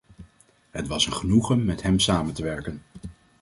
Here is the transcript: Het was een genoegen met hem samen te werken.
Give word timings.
Het 0.71 0.87
was 0.87 1.05
een 1.05 1.13
genoegen 1.13 1.65
met 1.65 1.81
hem 1.81 1.99
samen 1.99 2.33
te 2.33 2.43
werken. 2.43 2.81